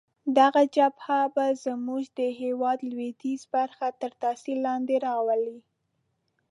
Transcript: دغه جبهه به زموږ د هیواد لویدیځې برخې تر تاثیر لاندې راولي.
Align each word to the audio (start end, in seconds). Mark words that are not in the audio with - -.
دغه 0.37 0.61
جبهه 0.75 1.21
به 1.35 1.45
زموږ 1.65 2.03
د 2.19 2.21
هیواد 2.41 2.79
لویدیځې 2.91 3.47
برخې 3.55 3.89
تر 4.01 4.11
تاثیر 4.23 4.57
لاندې 4.67 4.95
راولي. 5.07 5.57